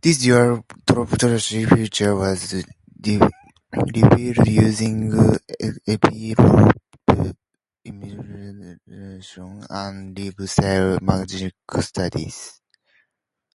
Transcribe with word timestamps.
This 0.00 0.22
dual 0.22 0.64
topology 0.88 1.68
feature 1.68 2.16
was 2.16 2.38
revealed 3.04 3.34
using 4.48 5.12
epitope 5.12 6.72
immunoprecipitation 7.86 9.48
and 9.68 10.18
live 10.18 10.40
cell 10.50 10.96
imaging 11.02 11.52
studies. 11.82 12.62